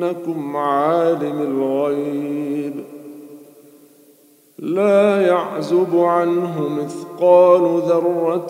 لتاتينكم 0.00 0.56
عالم 0.56 1.40
الغيب. 1.40 2.74
لا 4.58 5.26
يعزب 5.26 5.96
عنه 5.96 6.68
مثقال 6.68 7.82
ذرة 7.88 8.46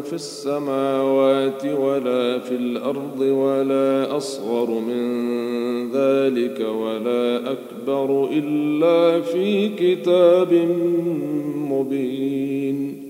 في 0.00 0.12
السماوات 0.12 1.64
ولا 1.64 2.38
في 2.38 2.54
الأرض 2.54 3.20
ولا 3.20 4.16
أصغر 4.16 4.70
من 4.70 5.02
ذلك 5.92 6.60
ولا 6.60 7.52
أكبر 7.52 8.28
إلا 8.32 9.20
في 9.20 9.68
كتاب 9.68 10.52
مبين. 11.70 13.00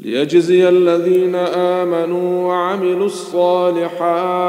ليجزي 0.00 0.68
الذين 0.68 1.34
آمنوا 1.34 2.46
وعملوا 2.46 3.06
الصالحات 3.06 4.48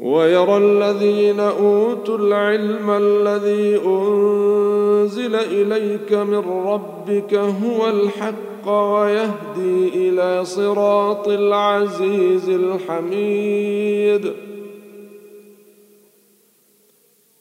ويرى 0.00 0.56
الذين 0.56 1.40
أوتوا 1.40 2.18
العلم 2.18 2.90
الذي 2.90 3.80
أنزل 3.86 5.34
إليك 5.34 6.12
من 6.12 6.66
ربك 6.66 7.34
هو 7.34 7.88
الحق 7.88 8.68
ويهدي 8.68 9.88
إلى 9.94 10.44
صراط 10.44 11.28
العزيز 11.28 12.48
الحميد. 12.48 14.32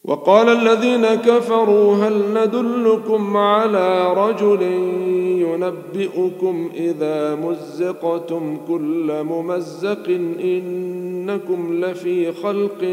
وقال 0.03 0.49
الذين 0.49 1.05
كفروا 1.05 1.95
هل 1.95 2.23
ندلكم 2.33 3.37
على 3.37 4.13
رجل 4.13 4.63
ينبئكم 5.57 6.69
إذا 6.75 7.35
مزقتم 7.35 8.57
كل 8.67 9.23
ممزق 9.23 10.09
إنكم 10.43 11.85
لفي 11.85 12.31
خلق 12.31 12.83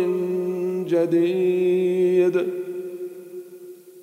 جديد. 0.89 2.47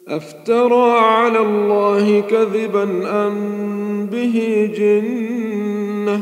أفترى 0.07 0.91
على 0.91 1.39
الله 1.39 2.19
كذبا 2.19 2.83
أم 3.27 4.05
به 4.05 4.69
جنة؟ 4.77 6.21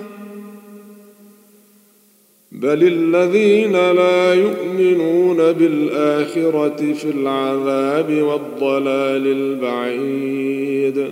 بل 2.52 2.84
الذين 2.84 3.72
لا 3.72 4.34
يؤمنون 4.34 5.38
بالآخرة 5.38 6.94
في 6.94 7.10
العذاب 7.10 8.12
والضلال 8.12 9.28
البعيد. 9.28 11.12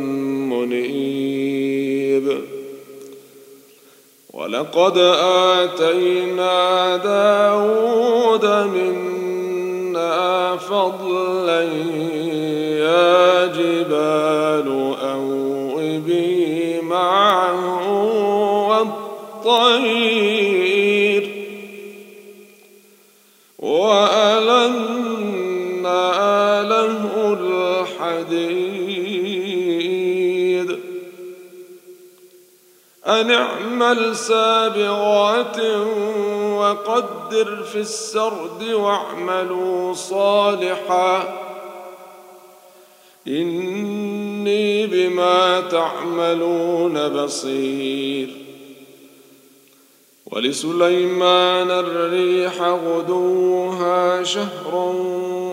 ولقد 4.51 4.97
آتينا 5.57 6.97
داود 6.97 8.45
منا 8.45 10.57
فضلا 10.57 11.61
يا 12.83 13.45
جبال 13.47 14.67
اوبي 15.03 16.81
معه 16.81 17.63
والطير 19.47 21.23
وألنا 23.59 25.11
له 26.63 27.03
الحديد 27.39 28.71
أن 33.07 33.31
اعمل 33.81 34.15
سابغات 34.15 35.59
وقدر 36.55 37.63
في 37.63 37.79
السرد 37.79 38.63
واعملوا 38.63 39.93
صالحا. 39.93 41.37
إني 43.27 44.87
بما 44.87 45.61
تعملون 45.61 47.09
بصير. 47.09 48.29
ولسليمان 50.31 51.71
الريح 51.71 52.61
غدوها 52.61 54.23
شهر 54.23 54.75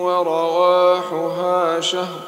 ورواحها 0.03 1.81
شهر 1.81 2.28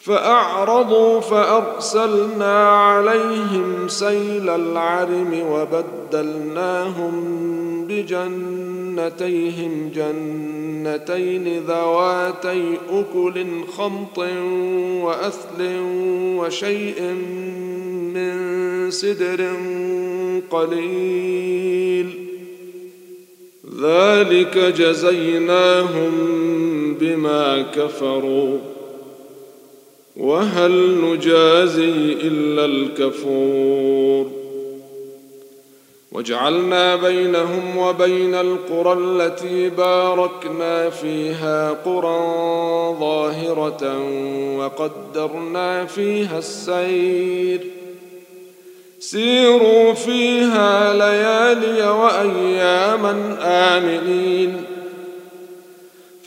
فأعرضوا 0.00 1.20
فأرسلنا 1.20 2.68
عليهم 2.68 3.88
سيل 3.88 4.48
العرم 4.48 5.42
وبدلناهم 5.50 7.14
بجنتيهم 7.88 8.70
جنتين 9.94 11.62
ذواتي 11.68 12.78
أكل 12.90 13.46
خمط 13.76 14.18
وأثل 15.04 15.60
وشيء 16.38 17.02
من 18.14 18.90
سدر 18.90 19.50
قليل 20.50 22.06
ذلك 23.82 24.58
جزيناهم 24.58 26.10
بما 27.00 27.62
كفروا 27.62 28.58
وهل 30.20 31.00
نجازي 31.04 32.16
إلا 32.22 32.64
الكفور 32.64 34.30
وجعلنا 36.12 36.96
بينهم 36.96 37.76
وبين 37.76 38.34
القرى 38.34 38.92
التي 38.92 39.68
باركنا 39.68 40.90
فيها 40.90 41.70
قرى 41.70 42.96
ظاهرة 43.00 43.98
وقدرنا 44.56 45.84
فيها 45.84 46.38
السير. 46.38 47.60
سيروا 48.98 49.92
فيها 49.92 50.94
ليالي 50.94 51.90
وأياما 51.90 53.36
آمنين. 53.42 54.64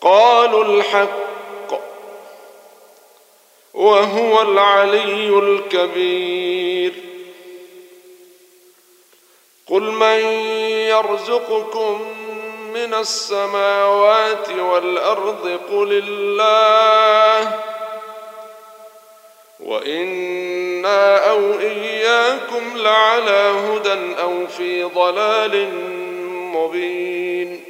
قالوا 0.00 0.64
الحق 0.64 1.80
وهو 3.74 4.42
العلي 4.42 5.38
الكبير. 5.38 6.92
قل 9.66 9.82
من 9.82 10.20
يرزقكم 10.88 12.00
من 12.74 12.94
السماوات 12.94 14.50
والأرض 14.50 15.60
قل 15.70 16.02
الله 16.04 17.60
وإنا 19.60 21.30
أو 21.30 21.60
إياكم 21.60 22.76
لعلى 22.76 23.52
هدى 23.66 24.20
أو 24.20 24.46
في 24.46 24.84
ضلال 24.84 25.74
مبين. 26.54 27.69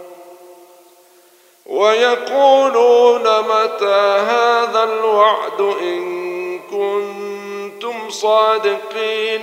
ويقولون 1.65 3.21
متى 3.39 4.17
هذا 4.27 4.83
الوعد 4.83 5.61
إن 5.61 6.59
كنتم 6.59 8.09
صادقين 8.09 9.41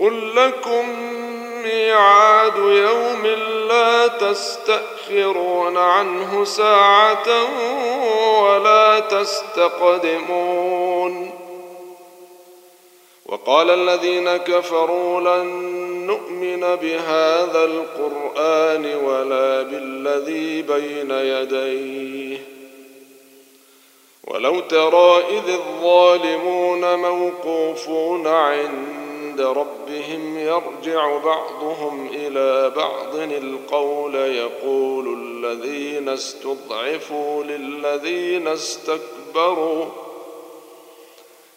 قل 0.00 0.36
لكم 0.36 0.88
ميعاد 1.62 2.56
يوم 2.56 3.26
لا 3.68 4.06
تستأخرون 4.06 5.76
عنه 5.76 6.44
ساعة 6.44 7.26
ولا 8.42 9.00
تستقدمون 9.00 10.66
وقال 13.26 13.70
الذين 13.70 14.36
كفروا 14.36 15.20
لن 15.20 15.85
نؤمن 16.16 16.76
بهذا 16.76 17.64
القرآن 17.64 18.94
ولا 18.94 19.62
بالذي 19.62 20.62
بين 20.62 21.10
يديه. 21.10 22.38
ولو 24.24 24.60
ترى 24.60 25.22
إذ 25.30 25.48
الظالمون 25.48 26.94
موقوفون 26.98 28.26
عند 28.26 29.40
ربهم 29.40 30.38
يرجع 30.38 31.16
بعضهم 31.16 32.08
إلى 32.14 32.70
بعض 32.76 33.14
القول 33.16 34.14
يقول 34.14 35.18
الذين 35.22 36.08
استضعفوا 36.08 37.44
للذين 37.44 38.48
استكبروا 38.48 39.86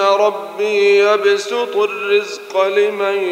ربي 0.00 0.98
يبسط 0.98 1.76
الرزق 1.76 2.66
لمن 2.66 3.22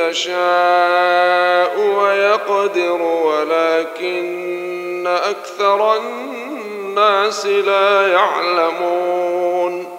يشاء 0.00 1.78
ويقدر 1.78 3.02
ولكن 3.02 5.06
أكثر 5.06 5.96
الناس 5.96 7.46
لا 7.46 8.12
يعلمون. 8.12 9.98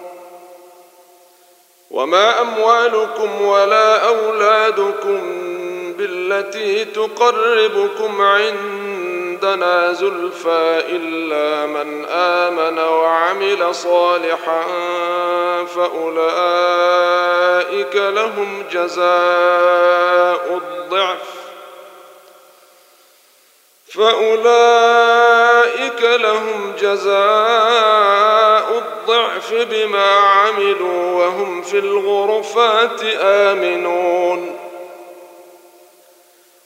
وما 1.90 2.40
أموالكم 2.40 3.42
ولا 3.42 4.08
أولادكم 4.08 5.20
بالتي 5.98 6.84
تقربكم 6.84 8.20
عندنا 9.42 9.92
زلفى 9.92 10.82
إلا 10.88 11.66
من 11.66 12.04
آمن 12.04 12.78
وعمل 12.78 13.74
صالحا 13.74 14.64
فأولئك 15.64 16.36
لهم 17.96 18.64
جزاء 18.72 20.60
الضعف. 20.62 21.40
فأولئك 23.94 24.50
لهم 26.02 26.72
جزاء 26.80 28.78
الضعف 28.78 29.54
بما 29.54 30.14
عملوا 30.14 31.24
وهم 31.24 31.62
في 31.62 31.78
الغرفات 31.78 33.02
آمنون. 33.20 34.59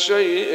شيء 0.00 0.52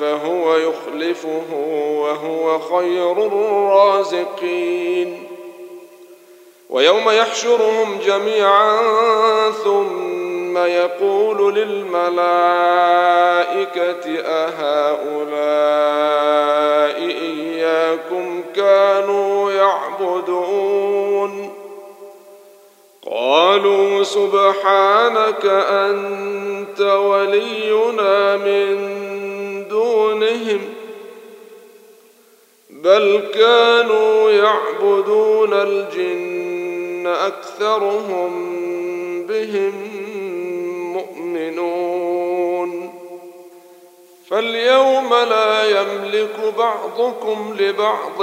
فهو 0.00 0.56
يخلفه 0.56 1.54
وهو 2.00 2.58
خير 2.58 3.26
الرازقين. 3.26 5.26
ويوم 6.70 7.10
يحشرهم 7.10 7.98
جميعا 8.06 8.80
ثم 9.64 10.58
يقول 10.58 11.54
للملائكة 11.54 12.20
أهؤلاء 14.20 15.19
سبحانك 24.14 25.46
أنت 25.70 26.80
ولينا 26.80 28.36
من 28.36 28.76
دونهم 29.68 30.60
بل 32.70 33.28
كانوا 33.34 34.30
يعبدون 34.30 35.52
الجن 35.52 37.06
أكثرهم 37.06 38.30
بهم 39.26 39.72
مؤمنون 40.92 42.92
فاليوم 44.30 45.14
لا 45.14 45.80
يملك 45.80 46.54
بعضكم 46.58 47.56
لبعض 47.58 48.22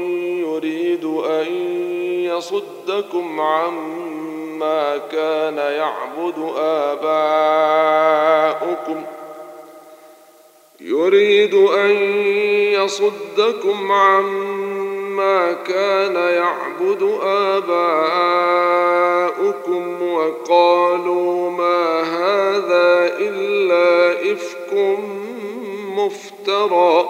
يصدكم 2.41 3.41
عما 3.41 4.97
كان 4.97 5.57
يعبد 5.57 6.53
آباؤكم 6.97 8.23
يريد 10.81 11.53
أن 11.53 11.91
يصدكم 12.73 13.91
عما 13.91 15.53
كان 15.53 16.15
يعبد 16.15 17.19
آباؤكم 17.23 17.81
وقالوا 20.13 21.51
ما 21.51 22.01
هذا 22.01 23.17
إلا 23.19 24.11
إفك 24.33 24.73
مفترى 25.95 27.09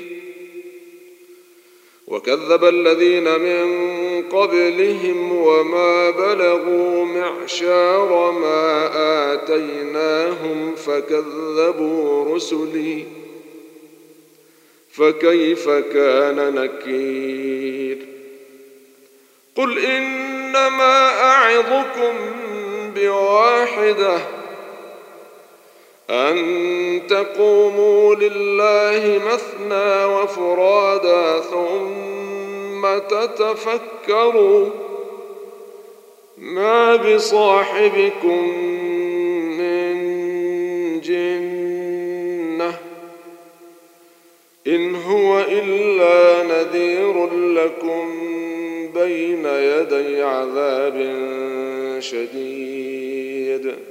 وكذب 2.11 2.65
الذين 2.65 3.39
من 3.39 3.67
قبلهم 4.23 5.31
وما 5.31 6.09
بلغوا 6.09 7.05
معشار 7.05 8.31
ما 8.31 8.89
آتيناهم 9.33 10.75
فكذبوا 10.75 12.35
رسلي. 12.35 13.05
فكيف 14.91 15.69
كان 15.69 16.55
نكير؟ 16.55 17.97
قل 19.55 19.79
إنما 19.79 21.07
أعظكم 21.21 22.13
بواحدة. 22.95 24.40
أن 26.09 27.01
تقوموا 27.09 28.15
لله 28.15 29.21
مثنى 29.25 30.05
وفرادا 30.05 31.39
ثم 31.39 32.97
تتفكروا 32.97 34.69
ما 36.37 36.95
بصاحبكم 36.95 38.47
من 39.57 39.91
جنة 41.01 42.77
إن 44.67 44.95
هو 44.95 45.39
إلا 45.39 46.43
نذير 46.43 47.27
لكم 47.33 48.11
بين 48.93 49.45
يدي 49.45 50.21
عذاب 50.21 50.97
شديد. 51.99 53.90